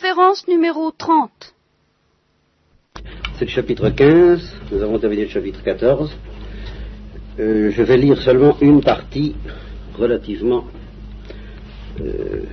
[0.00, 1.30] conférence numéro 30.
[3.34, 6.10] C'est le chapitre 15, nous avons terminé le chapitre 14.
[7.38, 9.36] Euh, je vais lire seulement une partie
[9.98, 10.64] relativement
[12.00, 12.44] euh,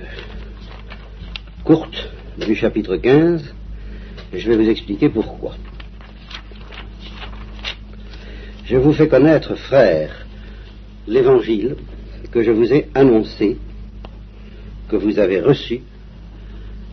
[1.64, 3.54] courte du chapitre 15
[4.34, 5.54] et je vais vous expliquer pourquoi.
[8.66, 10.26] Je vous fais connaître, frères,
[11.06, 11.76] l'évangile
[12.30, 13.56] que je vous ai annoncé,
[14.90, 15.80] que vous avez reçu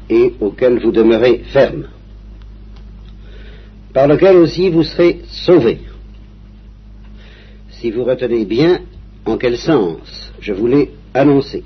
[0.09, 1.87] et auquel vous demeurez ferme,
[3.93, 5.79] par lequel aussi vous serez sauvés,
[7.69, 8.82] si vous retenez bien
[9.25, 11.63] en quel sens je vous l'ai annoncé,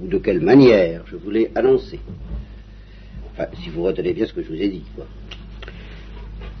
[0.00, 2.00] ou de quelle manière je vous l'ai annoncé.
[3.32, 5.06] Enfin, si vous retenez bien ce que je vous ai dit, quoi.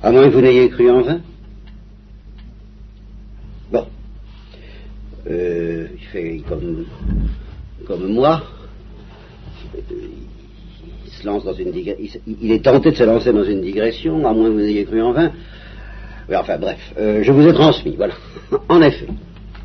[0.02, 1.20] À moins que vous n'ayez cru en vain.
[3.72, 3.86] Bon.
[5.26, 6.84] Euh, il fait comme,
[7.86, 8.42] comme moi.
[11.22, 15.00] Il est tenté de se lancer dans une digression, à moins que vous n'ayez cru
[15.02, 15.32] en vain.
[16.28, 18.14] Mais enfin, bref, euh, je vous ai transmis, voilà.
[18.68, 19.06] en effet,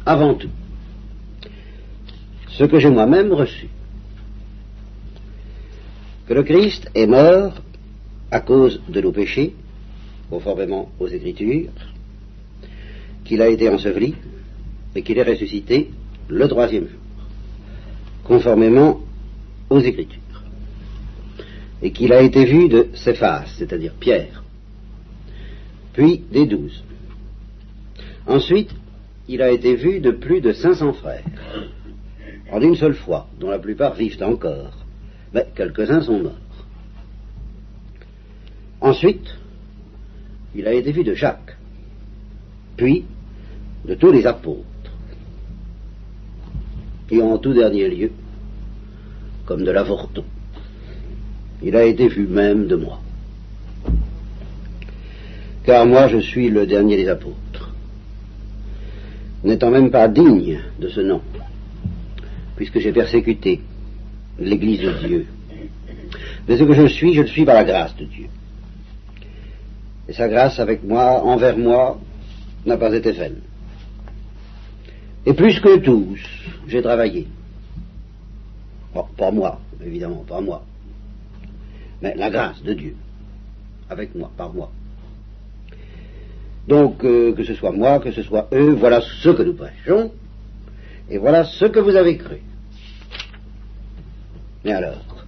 [0.05, 0.49] avant tout,
[2.49, 3.69] ce que j'ai moi-même reçu
[6.27, 7.53] que le Christ est mort
[8.29, 9.55] à cause de nos péchés,
[10.29, 11.71] conformément aux Écritures,
[13.25, 14.13] qu'il a été enseveli
[14.95, 15.89] et qu'il est ressuscité
[16.27, 16.99] le troisième jour,
[18.23, 18.99] conformément
[19.71, 20.19] aux Écritures,
[21.81, 24.43] et qu'il a été vu de faces, c'est-à-dire Pierre,
[25.93, 26.83] puis des douze.
[28.27, 28.71] Ensuite,
[29.27, 31.23] il a été vu de plus de cinq cents frères,
[32.51, 34.73] en une seule fois, dont la plupart vivent encore,
[35.33, 36.33] mais quelques-uns sont morts.
[38.81, 39.37] Ensuite,
[40.55, 41.57] il a été vu de Jacques,
[42.75, 43.05] puis
[43.85, 44.65] de tous les apôtres,
[47.11, 48.11] et en tout dernier lieu,
[49.45, 50.23] comme de l'avorton,
[51.61, 52.99] il a été vu même de moi.
[55.63, 57.73] Car moi je suis le dernier des apôtres,
[59.43, 61.21] n'étant même pas digne de ce nom,
[62.55, 63.61] puisque j'ai persécuté
[64.39, 65.27] l'Église de Dieu.
[66.47, 68.25] Mais ce que je suis, je le suis par la grâce de Dieu.
[70.07, 71.99] Et sa grâce avec moi, envers moi,
[72.65, 73.41] n'a pas été vaine.
[75.25, 76.19] Et plus que tous,
[76.67, 77.27] j'ai travaillé.
[78.93, 80.63] Bon, pas moi, évidemment, pas moi.
[82.01, 82.95] Mais la grâce de Dieu,
[83.89, 84.71] avec moi, par moi.
[86.67, 90.11] Donc, euh, que ce soit moi, que ce soit eux, voilà ce que nous prêchons,
[91.09, 92.37] et voilà ce que vous avez cru.
[94.63, 95.25] Mais alors,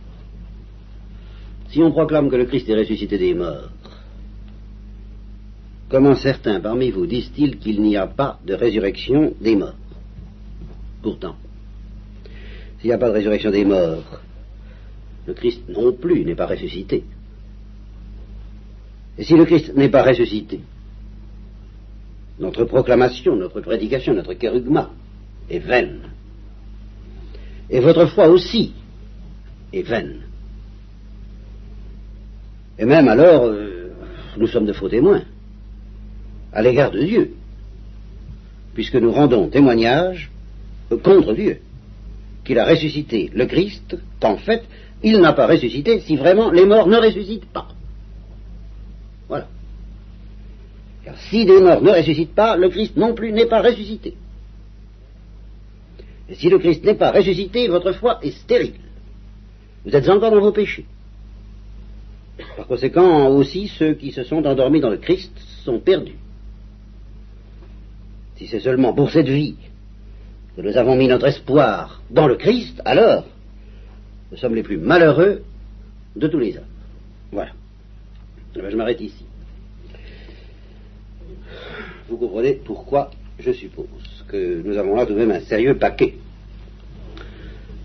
[1.69, 3.69] si on proclame que le Christ est ressuscité des morts,
[5.89, 9.75] comment certains parmi vous disent-ils qu'il n'y a pas de résurrection des morts?
[11.01, 11.35] Pourtant,
[12.79, 14.21] s'il n'y a pas de résurrection des morts,
[15.27, 17.03] le Christ non plus n'est pas ressuscité.
[19.17, 20.59] Et si le Christ n'est pas ressuscité,
[22.39, 24.89] notre proclamation, notre prédication, notre kérugma
[25.49, 25.99] est vaine.
[27.69, 28.73] Et votre foi aussi
[29.71, 30.21] est vaine.
[32.79, 33.91] Et même alors, euh,
[34.37, 35.23] nous sommes de faux témoins
[36.51, 37.33] à l'égard de Dieu,
[38.73, 40.31] puisque nous rendons témoignage
[41.03, 41.59] contre Dieu,
[42.43, 44.63] qu'il a ressuscité le Christ, qu'en fait,
[45.03, 47.67] il n'a pas ressuscité si vraiment les morts ne ressuscitent pas.
[49.27, 49.47] Voilà.
[51.03, 54.15] Car si les morts ne ressuscitent pas, le Christ non plus n'est pas ressuscité.
[56.29, 58.75] Et si le Christ n'est pas ressuscité, votre foi est stérile.
[59.85, 60.85] Vous êtes encore dans vos péchés.
[62.55, 65.31] Par conséquent, aussi, ceux qui se sont endormis dans le Christ
[65.63, 66.17] sont perdus.
[68.35, 69.55] Si c'est seulement pour cette vie
[70.55, 73.25] que nous avons mis notre espoir dans le Christ, alors
[74.31, 75.43] nous sommes les plus malheureux
[76.15, 76.63] de tous les hommes.
[77.31, 77.51] Voilà.
[78.55, 79.25] Eh je m'arrête ici.
[82.09, 83.87] Vous comprenez pourquoi je suppose
[84.27, 86.15] que nous avons là tout de même un sérieux paquet.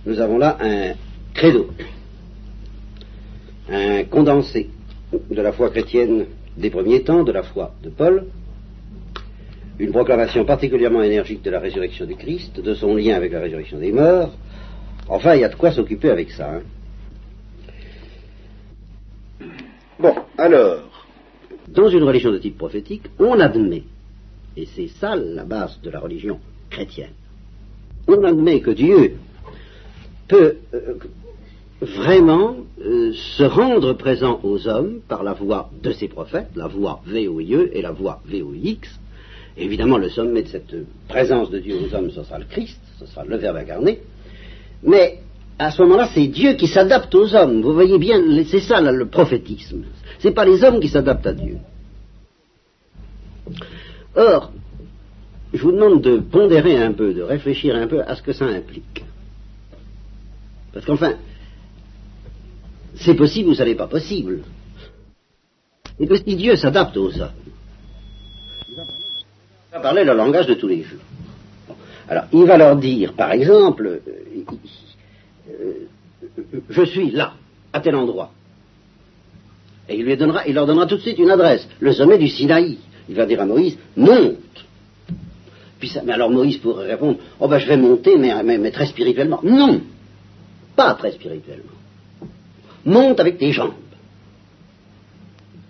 [0.04, 0.94] Nous avons là un
[1.34, 1.70] credo,
[3.68, 4.70] un condensé
[5.12, 6.26] de la foi chrétienne
[6.56, 8.26] des premiers temps, de la foi de Paul,
[9.78, 13.78] une proclamation particulièrement énergique de la résurrection du Christ, de son lien avec la résurrection
[13.78, 14.32] des morts.
[15.08, 16.54] Enfin, il y a de quoi s'occuper avec ça.
[16.54, 16.62] Hein.
[19.98, 20.82] Bon, alors,
[21.68, 23.84] dans une religion de type prophétique, on admet,
[24.56, 26.38] et c'est ça la base de la religion
[26.70, 27.12] chrétienne,
[28.08, 29.16] on admet que Dieu
[30.28, 30.94] peut euh,
[31.80, 37.00] vraiment euh, se rendre présent aux hommes par la voix de ses prophètes, la voix
[37.06, 38.88] VOIE et la voix VOIX.
[39.56, 40.74] Évidemment, le sommet de cette
[41.08, 44.00] présence de Dieu aux hommes, ce sera le Christ, ce sera le Verbe incarné.
[44.86, 45.18] Mais
[45.58, 47.60] à ce moment-là, c'est Dieu qui s'adapte aux hommes.
[47.60, 49.84] Vous voyez bien, c'est ça le prophétisme.
[50.18, 51.58] Ce n'est pas les hommes qui s'adaptent à Dieu.
[54.14, 54.52] Or,
[55.52, 58.46] je vous demande de pondérer un peu, de réfléchir un peu à ce que ça
[58.46, 59.04] implique.
[60.72, 61.14] Parce qu'enfin,
[62.94, 64.42] c'est possible ou ça n'est pas possible.
[65.98, 67.30] Et que si Dieu s'adapte aux hommes,
[68.68, 71.00] il va parler le langage de tous les jours.
[72.08, 74.00] Alors, il va leur dire, par exemple,
[76.68, 77.34] je suis là,
[77.72, 78.30] à tel endroit.
[79.88, 82.28] Et il, lui donnera, il leur donnera tout de suite une adresse, le sommet du
[82.28, 82.78] Sinaï.
[83.08, 84.36] Il va dire à Moïse, monte.
[85.78, 89.40] Puis mais alors Moïse pourrait répondre, oh ben je vais monter, mais, mais très spirituellement.
[89.42, 89.80] Non,
[90.74, 91.72] pas très spirituellement.
[92.84, 93.74] Monte avec tes jambes.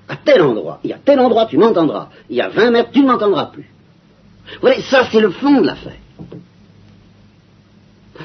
[0.08, 0.80] À tel endroit.
[0.84, 2.10] Et à tel endroit, tu m'entendras.
[2.30, 3.68] Il y a 20 mètres, tu ne m'entendras plus.
[4.54, 5.96] Vous voyez, ça, c'est le fond de l'affaire.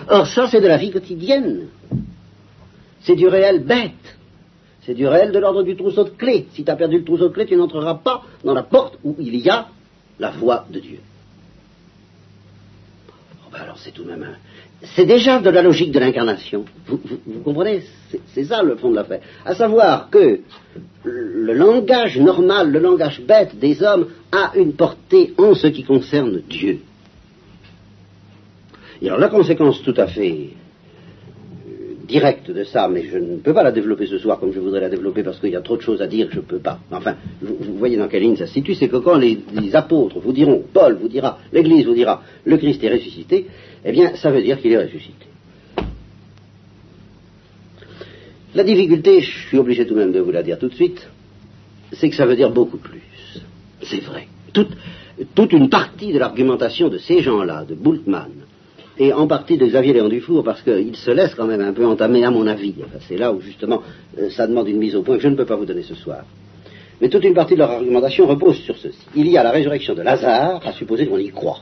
[0.09, 1.67] Or, ça, c'est de la vie quotidienne.
[3.01, 4.17] C'est du réel bête.
[4.83, 6.47] C'est du réel de l'ordre du trousseau de clés.
[6.53, 9.15] Si tu as perdu le trousseau de clés, tu n'entreras pas dans la porte où
[9.19, 9.67] il y a
[10.19, 10.99] la voix de Dieu.
[13.45, 14.35] Oh, ben alors, c'est tout de même
[14.83, 16.65] c'est déjà de la logique de l'incarnation.
[16.87, 16.99] Vous,
[17.43, 17.83] comprenez?
[18.33, 19.21] C'est ça le fond de l'affaire.
[19.45, 20.39] À savoir que
[21.03, 26.41] le langage normal, le langage bête des hommes a une portée en ce qui concerne
[26.49, 26.79] Dieu.
[29.03, 30.49] Alors la conséquence tout à fait
[31.67, 34.59] euh, directe de ça, mais je ne peux pas la développer ce soir comme je
[34.59, 36.59] voudrais la développer parce qu'il y a trop de choses à dire, je ne peux
[36.59, 36.79] pas.
[36.91, 39.39] Enfin, vous, voyez dans quelle ligne ça se situe, c'est que quand les
[39.73, 43.47] apôtres vous diront, Paul vous dira, l'Église vous dira, le Christ est ressuscité,
[43.83, 45.25] eh bien, ça veut dire qu'il est ressuscité.
[48.53, 51.07] La difficulté, je suis obligé tout de même de vous la dire tout de suite,
[51.93, 53.01] c'est que ça veut dire beaucoup plus.
[53.81, 54.27] C'est vrai.
[54.53, 58.31] Toute, une partie de l'argumentation de ces gens-là, de Bultmann,
[59.01, 61.85] et en partie de Xavier Léon Dufour, parce qu'il se laisse quand même un peu
[61.85, 62.75] entamer, à mon avis.
[63.07, 63.81] c'est là où justement
[64.19, 65.95] euh, ça demande une mise au point que je ne peux pas vous donner ce
[65.95, 66.23] soir.
[67.01, 68.99] Mais toute une partie de leur argumentation repose sur ceci.
[69.15, 71.61] Il y a la résurrection de Lazare, à supposer qu'on y croit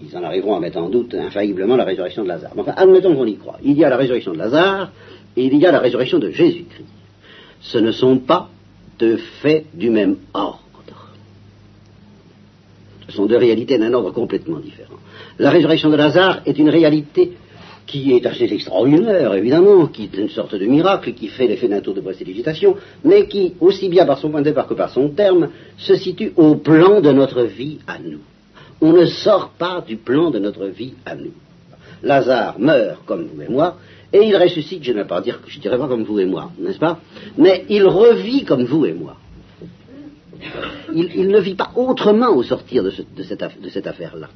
[0.00, 2.52] ils en arriveront à mettre en doute infailliblement la résurrection de Lazare.
[2.56, 3.58] Enfin, admettons qu'on y croit.
[3.62, 4.90] Il y a la résurrection de Lazare
[5.36, 6.86] et il y a la résurrection de Jésus-Christ.
[7.60, 8.50] Ce ne sont pas
[8.98, 10.62] deux faits du même ordre.
[13.16, 14.98] Sont deux réalités d'un ordre complètement différent.
[15.38, 17.32] La résurrection de Lazare est une réalité
[17.86, 21.80] qui est assez extraordinaire, évidemment, qui est une sorte de miracle, qui fait l'effet d'un
[21.80, 25.10] tour de précipitation, mais qui, aussi bien par son point de départ que par son
[25.10, 25.48] terme,
[25.78, 28.20] se situe au plan de notre vie à nous
[28.80, 31.32] on ne sort pas du plan de notre vie à nous.
[32.02, 33.76] Lazare meurt comme vous et moi,
[34.12, 36.50] et il ressuscite, je ne vais pas dire, je dirais pas comme vous et moi,
[36.58, 37.00] n'est-ce pas?
[37.38, 39.16] Mais il revit comme vous et moi.
[40.96, 42.90] Il, ne vit pas autrement au sortir de,
[43.22, 44.30] cette, affaire-là.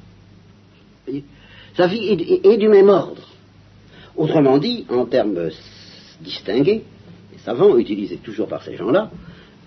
[1.75, 3.27] Sa vie est, du même ordre.
[4.15, 5.49] Autrement dit, en termes
[6.21, 6.83] distingués,
[7.33, 9.09] et savants, utilisés toujours par ces gens-là,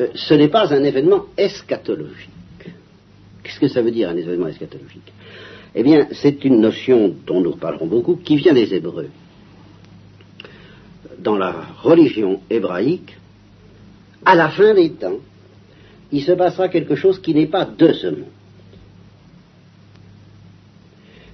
[0.01, 2.31] euh, ce n'est pas un événement eschatologique.
[3.43, 5.13] Qu'est-ce que ça veut dire un événement eschatologique?
[5.75, 9.09] Eh bien, c'est une notion dont nous parlerons beaucoup, qui vient des Hébreux.
[11.19, 13.17] Dans la religion hébraïque,
[14.25, 15.19] à la fin des temps,
[16.15, 18.33] il se passera quelque chose qui n'est pas de ce monde,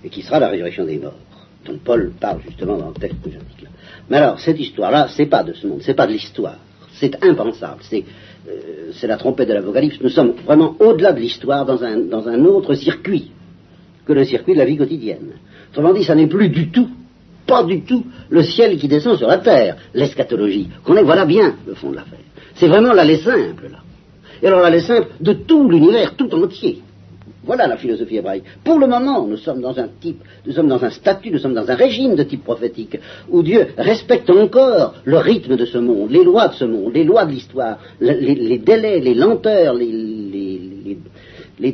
[0.03, 1.19] et qui sera la résurrection des morts,
[1.67, 3.69] dont Paul parle justement dans le texte que j'indique là.
[4.09, 6.57] Mais alors, cette histoire-là, c'est pas de ce monde, c'est pas de l'histoire,
[6.95, 8.05] c'est impensable, c'est
[8.49, 13.33] euh, la trompette de l'Apocalypse, nous sommes vraiment au-delà de l'histoire, dans un, autre circuit
[14.07, 15.33] que le circuit de la vie quotidienne.
[15.73, 16.89] Autrement dit, ça n'est plus du tout,
[17.47, 20.71] pas du tout, le ciel qui descend sur la terre, l'eschatologie.
[20.85, 22.19] Qu'on est, voilà bien le fond de l'affaire.
[22.55, 23.81] C'est vraiment l'allée simple, là.
[24.43, 26.83] Et alors l'allée simple de tout l'univers tout entier.
[27.43, 28.45] Voilà la philosophie hébraïque.
[28.63, 31.55] Pour le moment, nous sommes dans un type, nous sommes dans un statut, nous sommes
[31.55, 32.99] dans un régime de type prophétique,
[33.31, 37.05] où Dieu respecte encore le rythme de ce monde, les lois de ce monde, les
[37.05, 40.99] lois de l'histoire, les, délais, les lenteurs, les,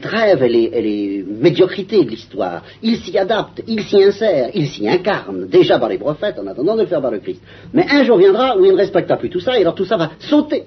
[0.01, 2.63] trêves et les, médiocrités de l'histoire.
[2.83, 6.77] Il s'y adapte, il s'y insère, il s'y incarne, déjà par les prophètes, en attendant
[6.77, 7.43] de le faire par le Christ.
[7.75, 9.97] Mais un jour viendra où il ne respectera plus tout ça, et alors tout ça
[9.97, 10.65] va sauter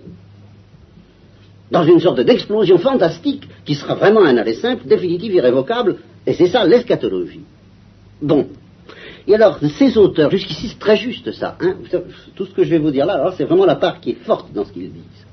[1.71, 6.47] dans une sorte d'explosion fantastique qui sera vraiment un aller simple, définitif, irrévocable, et c'est
[6.47, 7.43] ça l'eschatologie.
[8.21, 8.47] Bon.
[9.27, 11.75] Et alors, ces auteurs, jusqu'ici c'est très juste ça, hein,
[12.35, 14.23] tout ce que je vais vous dire là, alors c'est vraiment la part qui est
[14.25, 15.25] forte dans ce qu'ils disent.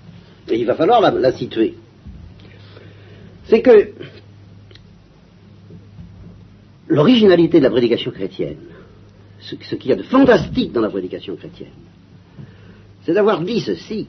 [0.49, 1.75] Et il va falloir la, situer.
[3.45, 3.93] C'est que
[6.89, 8.59] l'originalité de la prédication chrétienne,
[9.41, 11.73] ce qu'il y a de fantastique dans la prédication chrétienne,
[13.05, 14.09] c'est d'avoir dit ceci,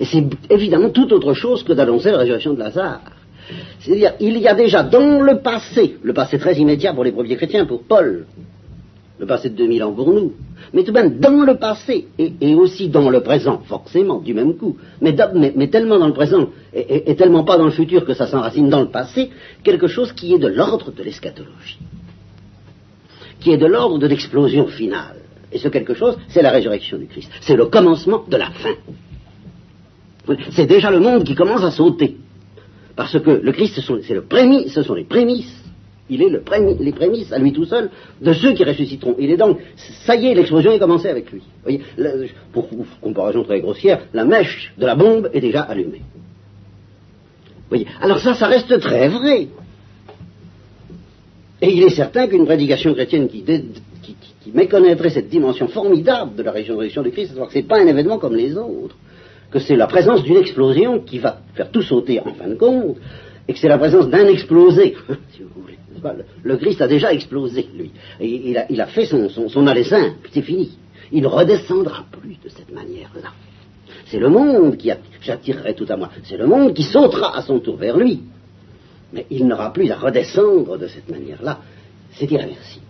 [0.00, 3.02] et c'est évidemment tout autre chose que d'annoncer la résurrection de Lazare.
[3.80, 7.36] C'est-à-dire, il y a déjà dans le passé, le passé très immédiat pour les premiers
[7.36, 8.24] chrétiens, pour Paul,
[9.18, 10.32] le passé de 2000 ans pour nous,
[10.72, 14.56] mais tout de même dans le passé, et, aussi dans le présent, forcément, du même
[14.56, 15.14] coup, mais,
[15.68, 18.88] tellement dans le présent, et, tellement pas dans le futur que ça s'enracine dans le
[18.88, 19.30] passé,
[19.62, 21.78] quelque chose qui est de l'ordre de l'eschatologie,
[23.40, 25.16] qui est de l'ordre de l'explosion finale.
[25.52, 27.30] Et ce quelque chose, c'est la résurrection du Christ.
[27.40, 28.74] C'est le commencement de la fin.
[30.50, 32.16] C'est déjà le monde qui commence à sauter.
[32.96, 34.24] Parce que le Christ, c'est le
[34.68, 35.60] ce sont les prémices
[36.10, 36.42] il est le
[36.80, 37.88] les prémices, à lui tout seul,
[38.20, 39.14] de ceux qui ressusciteront.
[39.18, 39.58] Il est donc,
[40.04, 41.42] ça y est, l'explosion est commencée avec lui.
[41.62, 41.80] Voyez,
[42.52, 42.68] pour,
[43.00, 46.02] comparaison très grossière, la mèche de la bombe est déjà allumée.
[47.68, 49.48] Voyez, alors ça, ça reste très vrai.
[51.62, 53.44] Et il est certain qu'une prédication chrétienne qui,
[54.52, 57.86] méconnaîtrait cette dimension formidable de la résurrection du Christ, c'est que ce n'est pas un
[57.86, 58.96] événement comme les autres,
[59.50, 62.96] que c'est la présence d'une explosion qui va faire tout sauter en fin de compte,
[63.48, 64.96] et que c'est la présence d'un explosé,
[65.32, 65.78] si vous voulez.
[66.42, 67.90] Le, Christ a déjà explosé, lui.
[68.20, 70.78] il, a, fait son, son, aller c'est fini.
[71.12, 73.32] Il ne redescendra plus de cette manière-là.
[74.06, 74.90] C'est le monde qui
[75.20, 76.10] j'attirerai tout à moi.
[76.24, 78.22] C'est le monde qui sautera à son tour vers lui.
[79.12, 81.58] Mais il n'aura plus à redescendre de cette manière-là.
[82.12, 82.86] C'est irréversible.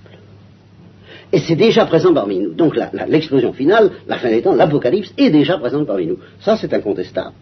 [1.32, 2.54] Et c'est déjà présent parmi nous.
[2.54, 6.18] Donc l'explosion finale, la fin des temps, l'Apocalypse est déjà présente parmi nous.
[6.40, 7.34] Ça, c'est incontestable.